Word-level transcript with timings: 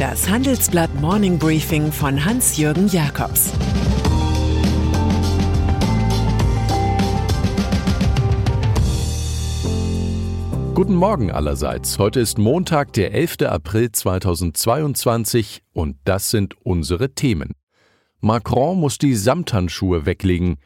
Das 0.00 0.30
Handelsblatt 0.30 0.98
Morning 0.98 1.38
Briefing 1.38 1.92
von 1.92 2.24
Hans-Jürgen 2.24 2.88
Jakobs 2.88 3.52
Guten 10.72 10.94
Morgen 10.94 11.30
allerseits. 11.30 11.98
Heute 11.98 12.20
ist 12.20 12.38
Montag, 12.38 12.94
der 12.94 13.12
11. 13.12 13.42
April 13.42 13.92
2022 13.92 15.60
und 15.74 15.98
das 16.04 16.30
sind 16.30 16.54
unsere 16.64 17.10
Themen. 17.10 17.52
Macron 18.20 18.80
muss 18.80 18.96
die 18.96 19.14
Samthandschuhe 19.14 20.06
weglegen, 20.06 20.56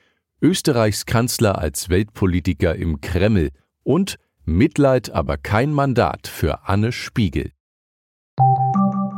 Österreichs 0.40 1.06
Kanzler 1.06 1.58
als 1.58 1.88
Weltpolitiker 1.88 2.76
im 2.76 3.00
Kreml 3.00 3.50
und 3.82 4.14
Mitleid, 4.44 5.10
aber 5.10 5.38
kein 5.38 5.72
Mandat 5.72 6.28
für 6.28 6.68
Anne 6.68 6.92
Spiegel. 6.92 7.50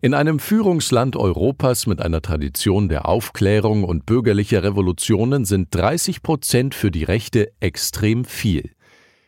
In 0.00 0.14
einem 0.14 0.40
Führungsland 0.40 1.14
Europas 1.14 1.86
mit 1.86 2.00
einer 2.00 2.22
Tradition 2.22 2.88
der 2.88 3.06
Aufklärung 3.06 3.84
und 3.84 4.04
bürgerlicher 4.04 4.64
Revolutionen 4.64 5.44
sind 5.44 5.72
30 5.72 6.22
Prozent 6.22 6.74
für 6.74 6.90
die 6.90 7.04
Rechte 7.04 7.52
extrem 7.60 8.24
viel. 8.24 8.72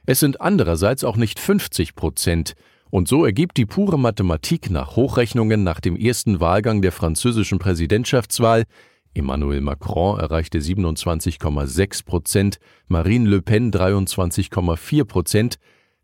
Es 0.07 0.21
sind 0.21 0.41
andererseits 0.41 1.05
auch 1.05 1.17
nicht 1.17 1.39
50 1.39 1.95
Prozent, 1.95 2.55
und 2.95 3.09
so 3.09 3.25
ergibt 3.25 3.57
die 3.57 3.67
pure 3.67 3.99
Mathematik 3.99 4.71
nach 4.71 4.95
Hochrechnungen 4.95 5.65
nach 5.65 5.81
dem 5.81 5.97
ersten 5.97 6.39
Wahlgang 6.39 6.81
der 6.81 6.93
französischen 6.93 7.59
Präsidentschaftswahl 7.59 8.67
Emmanuel 9.15 9.63
Macron 9.63 10.21
erreichte 10.21 10.61
27,6 10.61 12.05
Prozent, 12.05 12.59
Marine 12.87 13.29
Le 13.29 13.43
Pen 13.43 13.73
23,4 13.73 15.05
Prozent, 15.07 15.57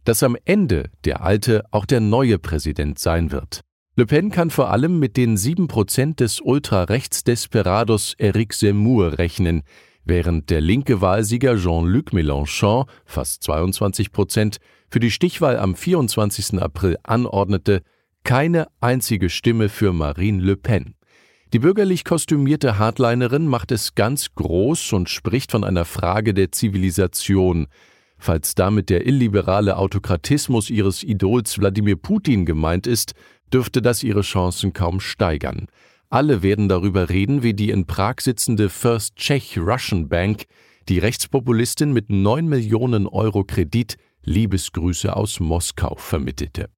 dass 0.02 0.24
am 0.24 0.36
Ende 0.44 0.90
der 1.04 1.22
alte 1.22 1.62
auch 1.70 1.86
der 1.86 2.00
neue 2.00 2.40
Präsident 2.40 2.98
sein 2.98 3.30
wird. 3.30 3.60
Le 3.94 4.06
Pen 4.06 4.32
kann 4.32 4.50
vor 4.50 4.72
allem 4.72 4.98
mit 4.98 5.16
den 5.16 5.36
7 5.36 5.68
Prozent 5.68 6.18
des 6.18 6.40
Ultrarechts-Desperados 6.40 8.14
Eric 8.18 8.52
Zemmour 8.52 9.16
rechnen, 9.16 9.62
während 10.10 10.50
der 10.50 10.60
linke 10.60 11.00
Wahlsieger 11.00 11.56
Jean-Luc 11.56 12.12
Mélenchon, 12.12 12.86
fast 13.06 13.44
22 13.44 14.10
Prozent, 14.10 14.58
für 14.90 14.98
die 14.98 15.12
Stichwahl 15.12 15.56
am 15.56 15.76
24. 15.76 16.60
April 16.60 16.98
anordnete, 17.04 17.82
keine 18.24 18.66
einzige 18.80 19.30
Stimme 19.30 19.68
für 19.68 19.92
Marine 19.92 20.42
Le 20.42 20.56
Pen. 20.56 20.96
Die 21.52 21.60
bürgerlich 21.60 22.04
kostümierte 22.04 22.76
Hardlinerin 22.76 23.46
macht 23.46 23.70
es 23.70 23.94
ganz 23.94 24.34
groß 24.34 24.92
und 24.94 25.08
spricht 25.08 25.52
von 25.52 25.62
einer 25.62 25.84
Frage 25.84 26.34
der 26.34 26.50
Zivilisation. 26.50 27.68
Falls 28.18 28.56
damit 28.56 28.90
der 28.90 29.06
illiberale 29.06 29.76
Autokratismus 29.76 30.70
ihres 30.70 31.04
Idols 31.04 31.58
Wladimir 31.58 31.96
Putin 31.96 32.46
gemeint 32.46 32.88
ist, 32.88 33.12
dürfte 33.52 33.80
das 33.80 34.02
ihre 34.02 34.22
Chancen 34.22 34.72
kaum 34.72 34.98
steigern. 34.98 35.68
Alle 36.12 36.42
werden 36.42 36.68
darüber 36.68 37.08
reden, 37.08 37.44
wie 37.44 37.54
die 37.54 37.70
in 37.70 37.86
Prag 37.86 38.16
sitzende 38.18 38.68
First 38.68 39.14
Czech 39.14 39.56
Russian 39.56 40.08
Bank 40.08 40.46
die 40.88 40.98
Rechtspopulistin 40.98 41.92
mit 41.92 42.10
9 42.10 42.48
Millionen 42.48 43.06
Euro 43.06 43.44
Kredit 43.44 43.96
Liebesgrüße 44.24 45.14
aus 45.14 45.38
Moskau 45.38 45.94
vermittelte. 45.96 46.68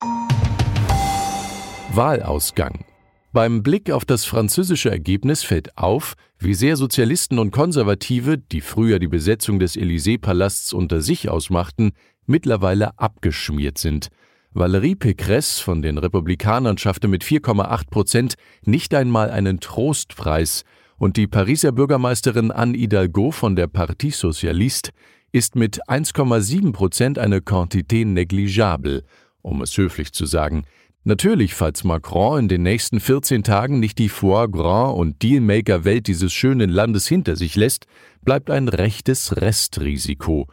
Wahlausgang 1.94 2.84
beim 3.32 3.62
Blick 3.62 3.91
auf 3.91 4.04
das 4.04 4.26
französische 4.26 4.91
Ergebnis 4.91 5.42
fällt 5.42 5.78
auf, 5.78 6.12
wie 6.38 6.53
sehr 6.53 6.76
Sozialisten 6.76 7.38
und 7.38 7.50
Konservative, 7.50 8.37
die 8.37 8.60
früher 8.60 8.98
die 8.98 9.09
Besetzung 9.09 9.59
des 9.59 9.75
Élysée-Palasts 9.75 10.75
unter 10.75 11.00
sich 11.00 11.31
ausmachten, 11.31 11.92
mittlerweile 12.26 12.98
abgeschmiert 12.98 13.78
sind. 13.78 14.09
Valérie 14.55 14.97
Pécresse 14.97 15.63
von 15.63 15.81
den 15.81 15.97
Republikanern 15.97 16.77
schaffte 16.77 17.09
mit 17.09 17.25
4,8 17.25 17.89
Prozent 17.89 18.35
nicht 18.67 18.95
einmal 18.95 19.31
einen 19.31 19.61
Trostpreis 19.61 20.65
und 20.99 21.17
die 21.17 21.27
Pariser 21.27 21.73
Bürgermeisterin 21.73 22.51
Anne 22.51 22.77
Hidalgo 22.77 23.31
von 23.31 23.57
der 23.57 23.67
Parti 23.67 24.11
Socialiste 24.11 24.91
ist 25.33 25.57
mit 25.57 25.83
1,7 25.89 26.73
Prozent 26.73 27.19
eine 27.19 27.39
Quantité 27.39 28.05
négligeable, 28.05 29.05
um 29.41 29.63
es 29.63 29.75
höflich 29.79 30.13
zu 30.13 30.27
sagen. 30.27 30.65
Natürlich, 31.05 31.55
falls 31.55 31.83
Macron 31.83 32.41
in 32.41 32.49
den 32.49 32.63
nächsten 32.63 33.01
14 33.01 33.43
Tagen 33.45 33.81
nicht 33.81 33.99
die 33.99 34.11
Foie 34.11 34.51
Gras 34.51 34.93
und 34.93 35.23
Dealmaker-Welt 35.23 36.07
dieses 36.07 36.33
schönen 36.34 36.69
Landes 36.69 37.09
hinter 37.09 37.37
sich 37.37 37.57
lässt, 37.57 37.87
bleibt 38.21 38.51
ein 38.51 38.69
rechtes 38.69 39.34
Restrisiko. 39.41 40.47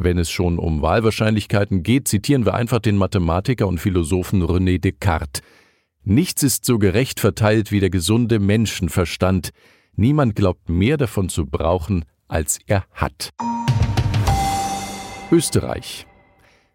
Wenn 0.00 0.16
es 0.16 0.30
schon 0.30 0.60
um 0.60 0.80
Wahlwahrscheinlichkeiten 0.80 1.82
geht, 1.82 2.06
zitieren 2.06 2.46
wir 2.46 2.54
einfach 2.54 2.78
den 2.78 2.96
Mathematiker 2.96 3.66
und 3.66 3.80
Philosophen 3.80 4.44
René 4.44 4.78
Descartes. 4.78 5.42
Nichts 6.04 6.44
ist 6.44 6.64
so 6.64 6.78
gerecht 6.78 7.18
verteilt 7.18 7.72
wie 7.72 7.80
der 7.80 7.90
gesunde 7.90 8.38
Menschenverstand. 8.38 9.50
Niemand 9.96 10.36
glaubt 10.36 10.68
mehr 10.68 10.98
davon 10.98 11.28
zu 11.28 11.46
brauchen, 11.46 12.04
als 12.28 12.60
er 12.68 12.84
hat. 12.92 13.30
Österreich. 15.32 16.06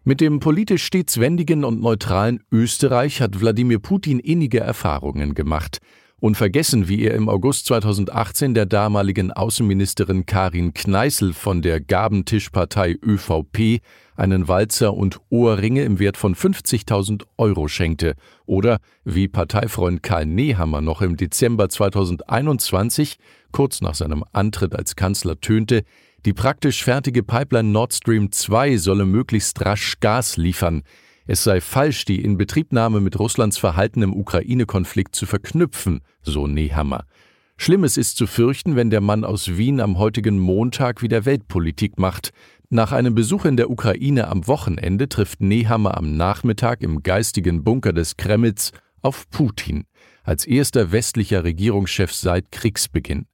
Mit 0.04 0.20
dem 0.20 0.38
politisch 0.38 0.84
stets 0.84 1.18
wendigen 1.18 1.64
und 1.64 1.80
neutralen 1.80 2.40
Österreich 2.52 3.22
hat 3.22 3.40
Wladimir 3.40 3.78
Putin 3.78 4.18
innige 4.18 4.60
Erfahrungen 4.60 5.32
gemacht. 5.32 5.78
Unvergessen, 6.24 6.88
wie 6.88 7.02
er 7.02 7.12
im 7.16 7.28
August 7.28 7.66
2018 7.66 8.54
der 8.54 8.64
damaligen 8.64 9.30
Außenministerin 9.30 10.24
Karin 10.24 10.72
Kneißl 10.72 11.34
von 11.34 11.60
der 11.60 11.82
Gabentischpartei 11.82 12.96
ÖVP 13.04 13.82
einen 14.16 14.48
Walzer 14.48 14.94
und 14.94 15.20
Ohrringe 15.28 15.82
im 15.82 15.98
Wert 15.98 16.16
von 16.16 16.34
50.000 16.34 17.24
Euro 17.36 17.68
schenkte. 17.68 18.14
Oder 18.46 18.78
wie 19.04 19.28
Parteifreund 19.28 20.02
Karl 20.02 20.24
Nehammer 20.24 20.80
noch 20.80 21.02
im 21.02 21.18
Dezember 21.18 21.68
2021, 21.68 23.18
kurz 23.52 23.82
nach 23.82 23.94
seinem 23.94 24.24
Antritt 24.32 24.74
als 24.74 24.96
Kanzler, 24.96 25.38
tönte, 25.42 25.84
die 26.24 26.32
praktisch 26.32 26.84
fertige 26.84 27.22
Pipeline 27.22 27.68
Nord 27.68 27.92
Stream 27.92 28.32
2 28.32 28.78
solle 28.78 29.04
möglichst 29.04 29.62
rasch 29.62 30.00
Gas 30.00 30.38
liefern. 30.38 30.84
Es 31.26 31.42
sei 31.42 31.62
falsch, 31.62 32.04
die 32.04 32.22
Inbetriebnahme 32.22 33.00
mit 33.00 33.18
Russlands 33.18 33.56
Verhalten 33.56 34.02
im 34.02 34.14
Ukraine-Konflikt 34.14 35.16
zu 35.16 35.24
verknüpfen, 35.24 36.02
so 36.20 36.46
Nehammer. 36.46 37.06
Schlimmes 37.56 37.96
ist 37.96 38.16
zu 38.16 38.26
fürchten, 38.26 38.76
wenn 38.76 38.90
der 38.90 39.00
Mann 39.00 39.24
aus 39.24 39.56
Wien 39.56 39.80
am 39.80 39.96
heutigen 39.96 40.38
Montag 40.38 41.00
wieder 41.00 41.24
Weltpolitik 41.24 41.98
macht. 41.98 42.30
Nach 42.68 42.92
einem 42.92 43.14
Besuch 43.14 43.46
in 43.46 43.56
der 43.56 43.70
Ukraine 43.70 44.28
am 44.28 44.46
Wochenende 44.46 45.08
trifft 45.08 45.40
Nehammer 45.40 45.96
am 45.96 46.16
Nachmittag 46.16 46.82
im 46.82 47.02
geistigen 47.02 47.64
Bunker 47.64 47.94
des 47.94 48.18
Kremls 48.18 48.72
auf 49.00 49.30
Putin, 49.30 49.84
als 50.24 50.46
erster 50.46 50.92
westlicher 50.92 51.44
Regierungschef 51.44 52.12
seit 52.12 52.50
Kriegsbeginn. 52.52 53.26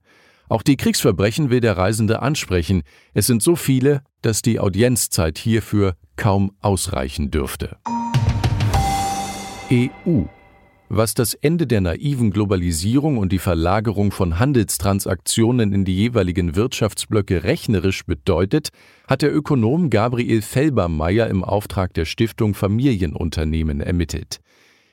Auch 0.48 0.62
die 0.62 0.76
Kriegsverbrechen 0.76 1.50
will 1.50 1.60
der 1.60 1.76
Reisende 1.76 2.22
ansprechen. 2.22 2.82
Es 3.14 3.26
sind 3.26 3.42
so 3.42 3.56
viele, 3.56 4.02
dass 4.22 4.42
die 4.42 4.60
Audienzzeit 4.60 5.38
hierfür 5.38 5.96
kaum 6.16 6.52
ausreichen 6.60 7.30
dürfte. 7.30 7.76
EU 9.72 10.24
was 10.92 11.14
das 11.14 11.34
Ende 11.34 11.68
der 11.68 11.80
naiven 11.80 12.32
Globalisierung 12.32 13.16
und 13.16 13.30
die 13.30 13.38
Verlagerung 13.38 14.10
von 14.10 14.40
Handelstransaktionen 14.40 15.72
in 15.72 15.84
die 15.84 15.94
jeweiligen 15.94 16.56
Wirtschaftsblöcke 16.56 17.44
rechnerisch 17.44 18.04
bedeutet, 18.04 18.70
hat 19.06 19.22
der 19.22 19.32
Ökonom 19.32 19.88
Gabriel 19.88 20.42
Felbermeier 20.42 21.28
im 21.28 21.44
Auftrag 21.44 21.94
der 21.94 22.06
Stiftung 22.06 22.54
Familienunternehmen 22.54 23.80
ermittelt. 23.80 24.40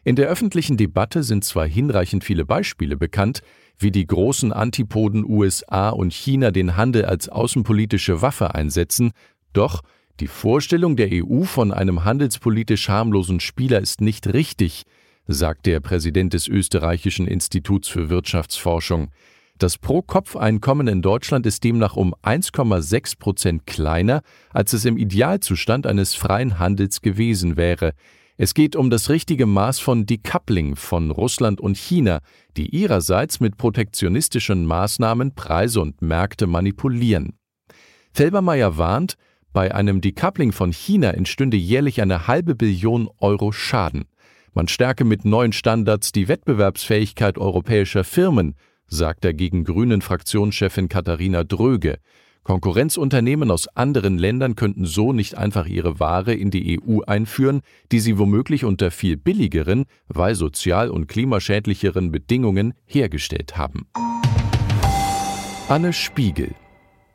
In 0.04 0.16
der 0.16 0.28
öffentlichen 0.28 0.78
Debatte 0.78 1.24
sind 1.24 1.44
zwar 1.44 1.66
hinreichend 1.66 2.24
viele 2.24 2.46
Beispiele 2.46 2.96
bekannt, 2.96 3.42
wie 3.80 3.92
die 3.92 4.08
großen 4.08 4.52
Antipoden 4.52 5.26
USA 5.28 5.90
und 5.90 6.14
China 6.14 6.52
den 6.52 6.78
Handel 6.78 7.06
als 7.06 7.30
außenpolitische 7.30 8.22
Waffe 8.22 8.56
einsetzen, 8.56 9.12
doch 9.54 9.82
die 10.20 10.28
Vorstellung 10.28 10.96
der 10.96 11.10
EU 11.12 11.44
von 11.44 11.72
einem 11.72 12.04
handelspolitisch 12.04 12.90
harmlosen 12.90 13.40
Spieler 13.40 13.80
ist 13.80 14.02
nicht 14.02 14.34
richtig, 14.34 14.84
sagt 15.28 15.66
der 15.66 15.80
Präsident 15.80 16.34
des 16.34 16.48
Österreichischen 16.48 17.28
Instituts 17.28 17.88
für 17.88 18.10
Wirtschaftsforschung. 18.10 19.10
Das 19.60 19.78
Pro-Kopf-Einkommen 19.78 20.88
in 20.88 21.02
Deutschland 21.02 21.46
ist 21.46 21.64
demnach 21.64 21.96
um 21.96 22.14
1,6 22.24 23.18
Prozent 23.18 23.66
kleiner, 23.66 24.22
als 24.52 24.74
es 24.74 24.86
im 24.86 24.98
Idealzustand 24.98 25.88
eines 25.88 26.16
freien 26.16 26.60
Handels 26.60 27.02
gewesen 27.02 27.58
wäre. 27.58 27.94
Es 28.40 28.54
geht 28.54 28.76
um 28.76 28.92
das 28.92 29.10
richtige 29.10 29.48
Maß 29.48 29.80
von 29.80 30.06
Decoupling 30.06 30.76
von 30.76 31.10
Russland 31.10 31.60
und 31.60 31.76
China, 31.76 32.20
die 32.56 32.70
ihrerseits 32.70 33.40
mit 33.40 33.58
protektionistischen 33.58 34.64
Maßnahmen 34.68 35.34
Preise 35.34 35.82
und 35.82 36.04
Märkte 36.04 36.46
manipulieren. 36.46 37.34
Felbermeier 38.14 38.78
warnt, 38.78 39.16
bei 39.54 39.74
einem 39.74 40.02
Decoupling 40.02 40.52
von 40.52 40.72
China 40.72 41.12
entstünde 41.12 41.58
jährlich 41.58 42.00
eine 42.00 42.28
halbe 42.28 42.54
Billion 42.54 43.10
Euro 43.18 43.52
Schaden. 43.52 44.06
Man 44.54 44.68
stärke 44.68 45.04
mit 45.04 45.26
neuen 45.26 45.52
Standards 45.52 46.12
die 46.12 46.28
Wettbewerbsfähigkeit 46.28 47.40
europäischer 47.40 48.04
Firmen, 48.04 48.54
sagt 48.86 49.26
dagegen 49.26 49.64
Grünen 49.64 50.02
Fraktionschefin 50.02 50.90
Katharina 50.90 51.44
Dröge. 51.44 51.98
Konkurrenzunternehmen 52.48 53.52
aus 53.52 53.68
anderen 53.76 54.18
Ländern 54.18 54.56
könnten 54.56 54.86
so 54.86 55.12
nicht 55.12 55.36
einfach 55.36 55.66
ihre 55.66 56.00
Ware 56.00 56.34
in 56.34 56.50
die 56.50 56.80
EU 56.80 57.02
einführen, 57.02 57.60
die 57.92 58.00
sie 58.00 58.18
womöglich 58.18 58.64
unter 58.64 58.90
viel 58.90 59.18
billigeren, 59.18 59.84
weil 60.08 60.34
sozial- 60.34 60.90
und 60.90 61.08
klimaschädlicheren 61.08 62.10
Bedingungen 62.10 62.74
hergestellt 62.86 63.58
haben. 63.58 63.88
Anne 65.68 65.92
Spiegel 65.92 66.56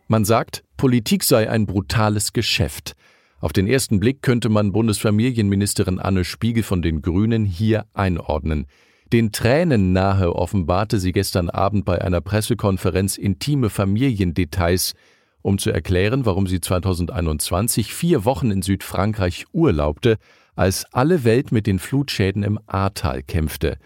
Man 0.06 0.26
sagt, 0.26 0.64
Politik 0.76 1.24
sei 1.24 1.48
ein 1.48 1.64
brutales 1.64 2.34
Geschäft. 2.34 2.92
Auf 3.40 3.54
den 3.54 3.66
ersten 3.66 4.00
Blick 4.00 4.20
könnte 4.20 4.50
man 4.50 4.72
Bundesfamilienministerin 4.72 5.98
Anne 5.98 6.26
Spiegel 6.26 6.62
von 6.62 6.82
den 6.82 7.00
Grünen 7.00 7.46
hier 7.46 7.86
einordnen. 7.94 8.66
Den 9.14 9.32
Tränen 9.32 9.94
nahe 9.94 10.34
offenbarte 10.36 10.98
sie 10.98 11.12
gestern 11.12 11.48
Abend 11.48 11.86
bei 11.86 12.02
einer 12.02 12.20
Pressekonferenz 12.20 13.16
intime 13.16 13.70
Familiendetails, 13.70 14.92
um 15.42 15.58
zu 15.58 15.70
erklären, 15.70 16.24
warum 16.24 16.46
sie 16.46 16.60
2021 16.60 17.92
vier 17.92 18.24
Wochen 18.24 18.50
in 18.50 18.62
Südfrankreich 18.62 19.46
urlaubte, 19.52 20.16
als 20.54 20.86
alle 20.92 21.24
Welt 21.24 21.52
mit 21.52 21.66
den 21.66 21.78
Flutschäden 21.78 22.42
im 22.42 22.58
Ahrtal 22.66 23.22
kämpfte. 23.22 23.78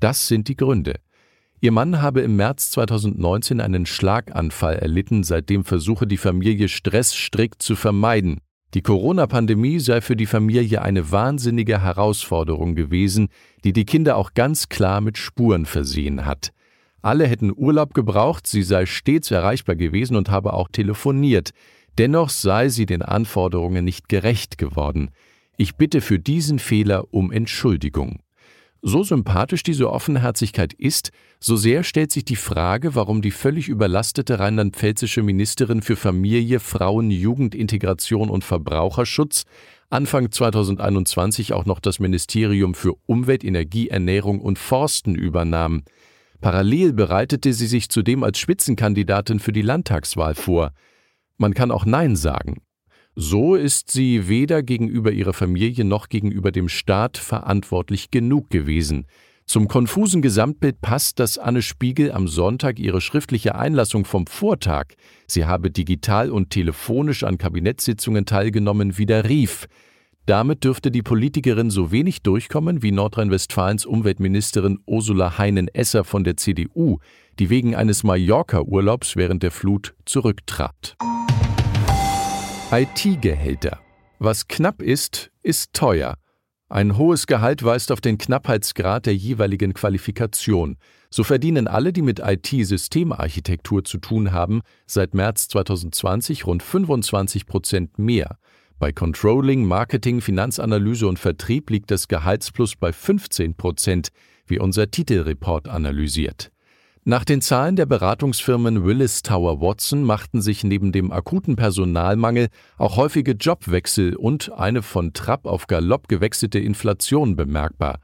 Das 0.00 0.28
sind 0.28 0.48
die 0.48 0.56
Gründe. 0.56 0.96
Ihr 1.60 1.72
Mann 1.72 2.02
habe 2.02 2.20
im 2.20 2.36
März 2.36 2.70
2019 2.72 3.60
einen 3.60 3.86
Schlaganfall 3.86 4.76
erlitten, 4.76 5.24
seitdem 5.24 5.64
versuche 5.64 6.06
die 6.06 6.18
Familie 6.18 6.68
Stress 6.68 7.14
strikt 7.14 7.62
zu 7.62 7.74
vermeiden. 7.74 8.38
Die 8.74 8.82
Corona-Pandemie 8.82 9.78
sei 9.78 10.00
für 10.00 10.16
die 10.16 10.26
Familie 10.26 10.82
eine 10.82 11.10
wahnsinnige 11.12 11.80
Herausforderung 11.80 12.74
gewesen, 12.74 13.28
die 13.62 13.72
die 13.72 13.84
Kinder 13.84 14.16
auch 14.16 14.34
ganz 14.34 14.68
klar 14.68 15.00
mit 15.00 15.16
Spuren 15.16 15.64
versehen 15.64 16.26
hat. 16.26 16.50
Alle 17.04 17.26
hätten 17.26 17.52
Urlaub 17.54 17.92
gebraucht, 17.92 18.46
sie 18.46 18.62
sei 18.62 18.86
stets 18.86 19.30
erreichbar 19.30 19.76
gewesen 19.76 20.16
und 20.16 20.30
habe 20.30 20.54
auch 20.54 20.68
telefoniert. 20.68 21.50
Dennoch 21.98 22.30
sei 22.30 22.70
sie 22.70 22.86
den 22.86 23.02
Anforderungen 23.02 23.84
nicht 23.84 24.08
gerecht 24.08 24.56
geworden. 24.56 25.10
Ich 25.58 25.76
bitte 25.76 26.00
für 26.00 26.18
diesen 26.18 26.58
Fehler 26.58 27.12
um 27.12 27.30
Entschuldigung. 27.30 28.20
So 28.80 29.02
sympathisch 29.02 29.62
diese 29.62 29.90
Offenherzigkeit 29.90 30.72
ist, 30.72 31.10
so 31.40 31.56
sehr 31.56 31.84
stellt 31.84 32.10
sich 32.10 32.24
die 32.24 32.36
Frage, 32.36 32.94
warum 32.94 33.20
die 33.20 33.32
völlig 33.32 33.68
überlastete 33.68 34.38
rheinland-pfälzische 34.38 35.22
Ministerin 35.22 35.82
für 35.82 35.96
Familie, 35.96 36.58
Frauen, 36.58 37.10
Jugendintegration 37.10 38.30
und 38.30 38.44
Verbraucherschutz 38.44 39.44
Anfang 39.90 40.32
2021 40.32 41.52
auch 41.52 41.66
noch 41.66 41.80
das 41.80 42.00
Ministerium 42.00 42.72
für 42.72 42.94
Umwelt, 43.04 43.44
Energie, 43.44 43.88
Ernährung 43.88 44.40
und 44.40 44.58
Forsten 44.58 45.14
übernahm. 45.14 45.82
Parallel 46.40 46.92
bereitete 46.92 47.52
sie 47.52 47.66
sich 47.66 47.88
zudem 47.88 48.22
als 48.22 48.38
Spitzenkandidatin 48.38 49.40
für 49.40 49.52
die 49.52 49.62
Landtagswahl 49.62 50.34
vor. 50.34 50.72
Man 51.36 51.54
kann 51.54 51.70
auch 51.70 51.84
Nein 51.84 52.16
sagen. 52.16 52.62
So 53.16 53.54
ist 53.54 53.90
sie 53.92 54.28
weder 54.28 54.62
gegenüber 54.62 55.12
ihrer 55.12 55.32
Familie 55.32 55.84
noch 55.84 56.08
gegenüber 56.08 56.50
dem 56.50 56.68
Staat 56.68 57.16
verantwortlich 57.16 58.10
genug 58.10 58.50
gewesen. 58.50 59.06
Zum 59.46 59.68
konfusen 59.68 60.22
Gesamtbild 60.22 60.80
passt, 60.80 61.20
dass 61.20 61.38
Anne 61.38 61.60
Spiegel 61.62 62.10
am 62.10 62.26
Sonntag 62.28 62.78
ihre 62.78 63.00
schriftliche 63.00 63.54
Einlassung 63.54 64.04
vom 64.04 64.26
Vortag, 64.26 64.94
sie 65.26 65.44
habe 65.44 65.70
digital 65.70 66.30
und 66.30 66.50
telefonisch 66.50 67.24
an 67.24 67.36
Kabinettssitzungen 67.36 68.24
teilgenommen, 68.24 68.96
widerrief. 68.96 69.66
Damit 70.26 70.64
dürfte 70.64 70.90
die 70.90 71.02
Politikerin 71.02 71.68
so 71.68 71.92
wenig 71.92 72.22
durchkommen 72.22 72.82
wie 72.82 72.92
Nordrhein-Westfalens 72.92 73.84
Umweltministerin 73.84 74.78
Ursula 74.86 75.36
Heinen-Esser 75.36 76.02
von 76.02 76.24
der 76.24 76.38
CDU, 76.38 76.98
die 77.38 77.50
wegen 77.50 77.74
eines 77.74 78.04
Mallorca-Urlaubs 78.04 79.16
während 79.16 79.42
der 79.42 79.50
Flut 79.50 79.94
zurücktrat. 80.06 80.96
IT-Gehälter. 82.70 83.80
Was 84.18 84.48
knapp 84.48 84.80
ist, 84.80 85.30
ist 85.42 85.74
teuer. 85.74 86.16
Ein 86.70 86.96
hohes 86.96 87.26
Gehalt 87.26 87.62
weist 87.62 87.92
auf 87.92 88.00
den 88.00 88.16
Knappheitsgrad 88.16 89.04
der 89.04 89.14
jeweiligen 89.14 89.74
Qualifikation. 89.74 90.78
So 91.10 91.22
verdienen 91.22 91.68
alle, 91.68 91.92
die 91.92 92.00
mit 92.00 92.20
IT-Systemarchitektur 92.20 93.84
zu 93.84 93.98
tun 93.98 94.32
haben, 94.32 94.62
seit 94.86 95.12
März 95.12 95.48
2020 95.48 96.46
rund 96.46 96.62
25 96.62 97.46
Prozent 97.46 97.98
mehr. 97.98 98.38
Bei 98.78 98.92
Controlling, 98.92 99.64
Marketing, 99.64 100.20
Finanzanalyse 100.20 101.06
und 101.06 101.18
Vertrieb 101.18 101.70
liegt 101.70 101.90
das 101.90 102.08
Gehaltsplus 102.08 102.76
bei 102.76 102.92
15 102.92 103.54
Prozent, 103.54 104.08
wie 104.46 104.58
unser 104.58 104.90
Titelreport 104.90 105.68
analysiert. 105.68 106.50
Nach 107.06 107.24
den 107.24 107.42
Zahlen 107.42 107.76
der 107.76 107.84
Beratungsfirmen 107.84 108.84
Willis 108.84 109.22
Tower 109.22 109.60
Watson 109.60 110.04
machten 110.04 110.40
sich 110.40 110.64
neben 110.64 110.90
dem 110.90 111.12
akuten 111.12 111.54
Personalmangel 111.54 112.48
auch 112.78 112.96
häufige 112.96 113.32
Jobwechsel 113.32 114.16
und 114.16 114.50
eine 114.52 114.80
von 114.80 115.12
Trapp 115.12 115.44
auf 115.44 115.66
Galopp 115.66 116.08
gewechselte 116.08 116.58
Inflation 116.58 117.36
bemerkbar. 117.36 118.00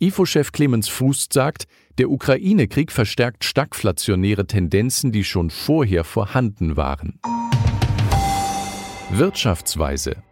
IFO-Chef 0.00 0.50
Clemens 0.50 0.88
Fuß 0.88 1.28
sagt, 1.32 1.66
der 1.98 2.10
Ukraine-Krieg 2.10 2.90
verstärkt 2.90 3.44
stagflationäre 3.44 4.46
Tendenzen, 4.46 5.12
die 5.12 5.24
schon 5.24 5.50
vorher 5.50 6.02
vorhanden 6.02 6.76
waren. 6.76 7.20
Wirtschaftsweise 9.12 10.22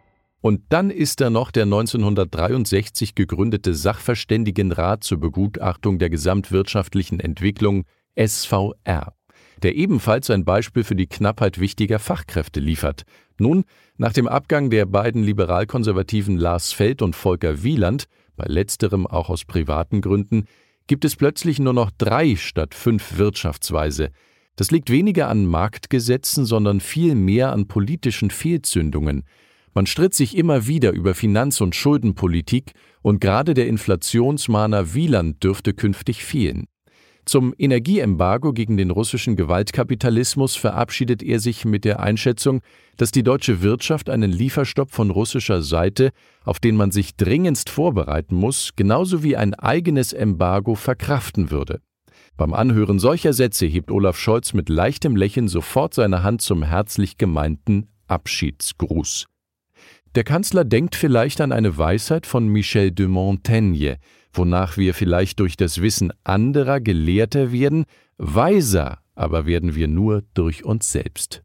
und 0.41 0.61
dann 0.69 0.89
ist 0.89 1.21
da 1.21 1.29
noch 1.29 1.51
der 1.51 1.63
1963 1.63 3.13
gegründete 3.13 3.73
Sachverständigenrat 3.73 5.03
zur 5.03 5.19
Begutachtung 5.19 5.99
der 5.99 6.09
gesamtwirtschaftlichen 6.09 7.19
Entwicklung 7.19 7.85
SVR, 8.15 9.13
der 9.61 9.75
ebenfalls 9.75 10.29
ein 10.29 10.45
Beispiel 10.45 10.83
für 10.83 10.95
die 10.95 11.07
Knappheit 11.07 11.59
wichtiger 11.59 11.99
Fachkräfte 11.99 12.59
liefert. 12.59 13.03
Nun, 13.37 13.65
nach 13.97 14.13
dem 14.13 14.27
Abgang 14.27 14.69
der 14.69 14.85
beiden 14.85 15.23
liberalkonservativen 15.23 16.37
Lars 16.37 16.71
Feld 16.71 17.01
und 17.01 17.15
Volker 17.15 17.63
Wieland, 17.63 18.05
bei 18.37 18.45
letzterem 18.47 19.05
auch 19.05 19.29
aus 19.29 19.43
privaten 19.43 19.99
Gründen, 20.01 20.45
gibt 20.87 21.03
es 21.05 21.17
plötzlich 21.17 21.59
nur 21.59 21.73
noch 21.73 21.91
drei 21.97 22.35
statt 22.37 22.73
fünf 22.73 23.17
Wirtschaftsweise. 23.17 24.11
Das 24.59 24.71
liegt 24.71 24.89
weniger 24.89 25.29
an 25.29 25.45
Marktgesetzen, 25.45 26.43
sondern 26.43 26.81
viel 26.81 27.15
mehr 27.15 27.53
an 27.53 27.69
politischen 27.69 28.29
Fehlzündungen. 28.29 29.23
Man 29.73 29.85
stritt 29.85 30.13
sich 30.13 30.35
immer 30.35 30.67
wieder 30.67 30.91
über 30.91 31.15
Finanz- 31.15 31.61
und 31.61 31.75
Schuldenpolitik, 31.75 32.73
und 33.01 33.21
gerade 33.21 33.53
der 33.53 33.67
Inflationsmahner 33.67 34.93
Wieland 34.93 35.41
dürfte 35.45 35.73
künftig 35.73 36.25
fehlen. 36.25 36.65
Zum 37.23 37.53
Energieembargo 37.57 38.51
gegen 38.51 38.75
den 38.75 38.89
russischen 38.89 39.37
Gewaltkapitalismus 39.37 40.57
verabschiedet 40.57 41.23
er 41.23 41.39
sich 41.39 41.63
mit 41.63 41.85
der 41.85 42.01
Einschätzung, 42.01 42.59
dass 42.97 43.11
die 43.11 43.23
deutsche 43.23 43.61
Wirtschaft 43.61 44.09
einen 44.09 44.29
Lieferstopp 44.29 44.91
von 44.91 45.09
russischer 45.09 45.61
Seite, 45.61 46.11
auf 46.43 46.59
den 46.59 46.75
man 46.75 46.91
sich 46.91 47.15
dringendst 47.15 47.69
vorbereiten 47.69 48.35
muss, 48.35 48.71
genauso 48.75 49.23
wie 49.23 49.37
ein 49.37 49.53
eigenes 49.53 50.11
Embargo 50.11 50.75
verkraften 50.75 51.49
würde. 51.49 51.79
Beim 52.39 52.53
Anhören 52.53 52.99
solcher 52.99 53.33
Sätze 53.33 53.65
hebt 53.65 53.91
Olaf 53.91 54.17
Scholz 54.17 54.53
mit 54.53 54.69
leichtem 54.69 55.17
Lächeln 55.17 55.49
sofort 55.49 55.93
seine 55.93 56.23
Hand 56.23 56.41
zum 56.41 56.63
herzlich 56.63 57.17
gemeinten 57.17 57.89
Abschiedsgruß. 58.07 59.25
Der 60.15 60.23
Kanzler 60.23 60.63
denkt 60.63 60.95
vielleicht 60.95 61.41
an 61.41 61.51
eine 61.51 61.77
Weisheit 61.77 62.25
von 62.25 62.47
Michel 62.47 62.91
de 62.91 63.07
Montaigne, 63.07 63.97
wonach 64.31 64.77
wir 64.77 64.93
vielleicht 64.93 65.41
durch 65.41 65.57
das 65.57 65.81
Wissen 65.81 66.13
anderer 66.23 66.79
gelehrter 66.79 67.51
werden, 67.51 67.83
weiser 68.17 68.99
aber 69.15 69.45
werden 69.45 69.75
wir 69.75 69.89
nur 69.89 70.23
durch 70.33 70.63
uns 70.63 70.93
selbst. 70.93 71.43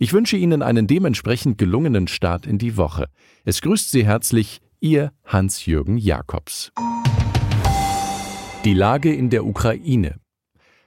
Ich 0.00 0.12
wünsche 0.12 0.36
Ihnen 0.36 0.62
einen 0.62 0.88
dementsprechend 0.88 1.56
gelungenen 1.56 2.08
Start 2.08 2.48
in 2.48 2.58
die 2.58 2.76
Woche. 2.76 3.06
Es 3.44 3.60
grüßt 3.60 3.92
Sie 3.92 4.04
herzlich 4.04 4.60
Ihr 4.80 5.12
Hans-Jürgen 5.24 5.98
Jakobs. 5.98 6.72
Die 8.64 8.74
Lage 8.74 9.14
in 9.14 9.30
der 9.30 9.46
Ukraine. 9.46 10.16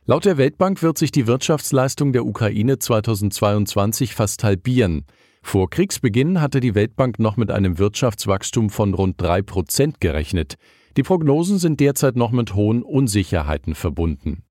Laut 0.07 0.25
der 0.25 0.37
Weltbank 0.37 0.83
wird 0.83 0.99
sich 0.99 1.11
die 1.11 1.25
Wirtschaftsleistung 1.25 2.13
der 2.13 2.27
Ukraine 2.27 2.77
2022 2.77 4.13
fast 4.13 4.43
halbieren. 4.43 5.05
Vor 5.41 5.67
Kriegsbeginn 5.71 6.41
hatte 6.41 6.59
die 6.59 6.75
Weltbank 6.75 7.17
noch 7.17 7.37
mit 7.37 7.49
einem 7.49 7.79
Wirtschaftswachstum 7.79 8.69
von 8.69 8.93
rund 8.93 9.19
drei 9.19 9.41
Prozent 9.41 9.99
gerechnet. 9.99 10.57
Die 10.95 11.01
Prognosen 11.01 11.57
sind 11.57 11.79
derzeit 11.79 12.17
noch 12.17 12.29
mit 12.29 12.53
hohen 12.53 12.83
Unsicherheiten 12.83 13.73
verbunden. 13.73 14.43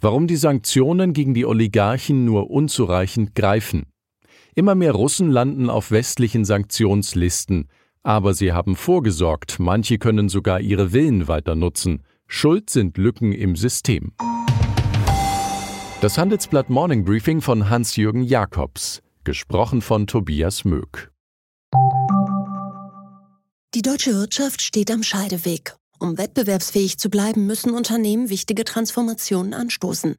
Warum 0.00 0.26
die 0.26 0.34
Sanktionen 0.34 1.12
gegen 1.12 1.32
die 1.32 1.46
Oligarchen 1.46 2.24
nur 2.24 2.50
unzureichend 2.50 3.36
greifen. 3.36 3.86
Immer 4.56 4.74
mehr 4.74 4.92
Russen 4.92 5.30
landen 5.30 5.70
auf 5.70 5.92
westlichen 5.92 6.44
Sanktionslisten, 6.44 7.68
aber 8.02 8.34
sie 8.34 8.52
haben 8.52 8.74
vorgesorgt, 8.74 9.60
manche 9.60 9.98
können 9.98 10.28
sogar 10.28 10.60
ihre 10.60 10.90
Villen 10.90 11.28
weiter 11.28 11.54
nutzen. 11.54 12.02
Schuld 12.26 12.68
sind 12.68 12.98
Lücken 12.98 13.30
im 13.30 13.54
System. 13.54 14.12
Das 16.00 16.16
Handelsblatt 16.16 16.70
Morning 16.70 17.04
Briefing 17.04 17.40
von 17.40 17.70
Hans-Jürgen 17.70 18.22
Jakobs, 18.22 19.02
gesprochen 19.24 19.82
von 19.82 20.06
Tobias 20.06 20.64
Möck. 20.64 21.10
Die 23.74 23.82
deutsche 23.82 24.14
Wirtschaft 24.14 24.62
steht 24.62 24.92
am 24.92 25.02
Scheideweg. 25.02 25.74
Um 25.98 26.16
wettbewerbsfähig 26.16 26.98
zu 26.98 27.10
bleiben, 27.10 27.46
müssen 27.48 27.74
Unternehmen 27.74 28.30
wichtige 28.30 28.62
Transformationen 28.62 29.54
anstoßen. 29.54 30.14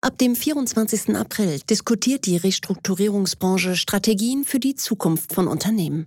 Ab 0.00 0.16
dem 0.18 0.36
24. 0.36 1.16
April 1.16 1.58
diskutiert 1.68 2.26
die 2.26 2.36
Restrukturierungsbranche 2.36 3.74
Strategien 3.74 4.44
für 4.44 4.60
die 4.60 4.76
Zukunft 4.76 5.32
von 5.32 5.48
Unternehmen. 5.48 6.06